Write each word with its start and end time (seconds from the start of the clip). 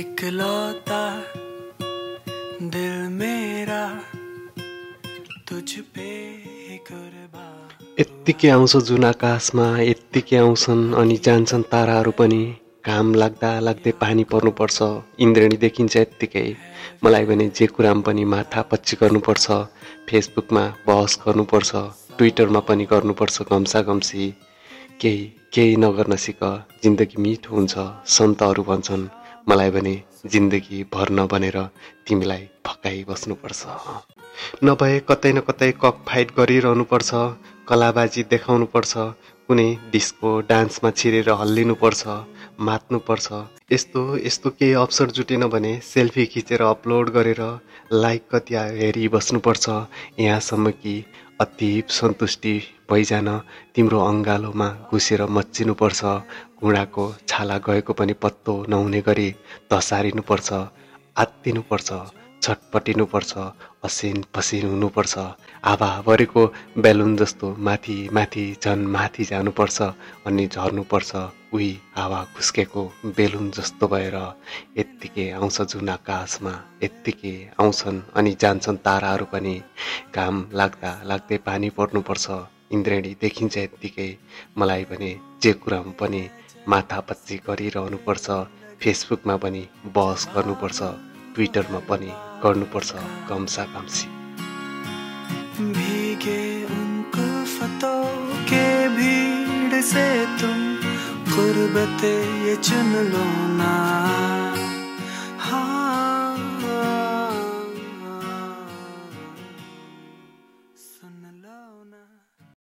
इकलौता 0.00 1.02
दिल 2.74 2.98
मेरा 3.12 3.82
तुझ 5.48 5.70
पे 5.94 6.10
यत्तिकै 8.00 8.48
आउँछ 8.48 8.76
जुन 8.88 9.04
आकाशमा 9.04 9.66
यत्तिकै 9.80 10.36
आउँछन् 10.36 10.84
अनि 10.94 11.16
जान्छन् 11.26 11.66
ताराहरू 11.72 12.12
पनि। 12.20 12.42
घाम 12.86 13.14
लाग्दा 13.14 13.50
लाग्दै 13.66 13.92
पानी 14.02 14.24
पर्नुपर्छ 14.32 14.78
इन्द्रेणी 15.26 15.56
देखिन्छ 15.66 15.96
यत्तिकै। 15.96 16.46
मलाई 17.04 17.24
भने 17.24 17.48
जे 17.58 17.66
कुरामा 17.74 18.06
पनि 18.06 18.24
माथा 18.34 18.62
पच्ची 18.70 18.94
गर्नुपर्छ 19.02 19.46
फेसबुकमा 20.08 20.64
बहस 20.86 21.18
गर्नुपर्छ 21.26 21.70
ट्विटरमा 22.18 22.60
पनि 22.70 22.84
गर्नुपर्छ 22.92 23.36
घम्सा 23.50 23.82
घम्सी 23.82 24.32
केही 25.00 25.22
केही 25.54 25.76
नगर्न 25.84 26.24
सिक 26.24 26.42
जिन्दगी 26.82 27.22
मिठो 27.22 27.50
हुन्छ 27.56 27.74
सन्तहरू 28.16 28.62
भन्छन्। 28.70 29.04
मलाई 29.48 29.70
भने 29.70 29.92
जिन्दगी 30.32 30.78
भर 30.94 31.10
नबनेर 31.18 31.56
तिमीलाई 32.06 32.42
फकाइ 32.66 33.04
बस्नुपर्छ। 33.08 33.60
नभए 34.64 34.98
कतै 35.08 35.32
न 35.32 35.40
कतै 35.46 35.70
कक 35.84 36.02
फाइट 36.08 36.34
गरिरहनुपर्छ 36.38 37.10
कलाबाजी 37.68 38.22
देखाउनुपर्छ 38.32 38.92
कुनै 39.48 39.66
डिस्को 39.92 40.32
डान्समा 40.50 40.90
छिरेर 40.98 41.30
हल्लिनुपर्छ 41.40 42.18
मात्नुपर्छ। 42.68 43.26
यस्तो 43.72 44.02
यस्तो 44.18 44.50
केही 44.58 44.72
अवसर 44.84 45.16
जुटेन 45.16 45.46
भने 45.54 45.72
सेल्फी 45.84 46.26
खिचेर 46.34 46.62
अपलोड 46.68 47.10
गरेर 47.16 47.42
लाइक 48.04 48.28
कति 48.34 48.54
हेरिबस्नुपर्छ। 48.80 49.68
यहाँसम्म 50.20 50.70
कि 50.82 50.94
अतीब 51.40 51.96
सन्तुष्टि 52.00 52.54
भइजान 52.90 53.28
तिम्रो 53.74 53.98
अङ्गालोमा 54.10 54.68
घुसेर 54.90 55.22
मच्चिनुपर्छ। 55.36 56.00
घुँडाको 56.60 57.04
छाला 57.28 57.56
गएको 57.66 57.92
पनि 57.92 58.12
पत्तो 58.22 58.54
नहुने 58.68 59.00
गरी 59.08 59.28
धसारिनुपर्छ 59.70 60.48
आत्तिनुपर्छ 61.22 61.88
छटपटिनुपर्छ 62.42 63.32
असिन 63.84 64.24
पसिन 64.34 64.66
हुनुपर्छ। 64.68 65.14
भरेको 66.06 66.42
बेलुन 66.84 67.16
जस्तो 67.16 67.46
माथि 67.66 67.96
माथि 68.12 68.44
झन् 68.62 68.86
माथि 68.94 69.24
जानुपर्छ 69.30 69.78
अनि 70.26 70.46
झर्नुपर्छ 70.46 71.10
उही 71.54 71.70
हावा 71.96 72.20
खुस्केको 72.36 72.82
बेलुन 73.16 73.50
जस्तो 73.56 73.88
भएर। 73.88 74.16
यत्तिकै 74.78 75.30
आउँछ 75.38 75.60
जुन 75.70 75.88
आकाशमा 75.88 76.52
यत्तिकै 76.82 77.36
आउँछन् 77.60 78.00
अनि 78.16 78.36
जान्छन् 78.40 78.82
ताराहरू 78.86 79.26
पनि। 79.32 79.56
घाम 80.14 80.36
लाग्दा 80.52 80.92
लाग्दै 81.04 81.38
पानी 81.46 81.70
पर्नुपर्छ। 81.78 82.26
इन्द्रेणी 82.72 83.16
देखिन्छ 83.20 83.56
यत्तिकै। 83.58 84.16
मलाई 84.58 84.84
भने 84.84 85.10
जे 85.42 85.52
कुरामा 85.52 85.92
पनि 86.00 86.22
माथापच्ची 86.68 87.36
गरिरहनुपर्छ। 87.36 88.26
फेसबुकमा 88.82 89.36
पनि 89.36 89.62
बहस 89.86 90.28
गर्नुपर्छ। 90.36 90.80
ट्विटरमा 91.34 91.80
पनि 91.88 92.10
गर्नुपर्छ 92.44 92.92
कम्सा 93.28 93.64
कम्सी 93.74 94.08
से 99.78 100.06
तुम 100.38 100.58
ये 102.46 102.56
चुन 102.56 102.92
लो 103.12 103.24
ना। 103.58 104.37